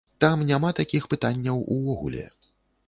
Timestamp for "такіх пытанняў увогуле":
0.79-2.29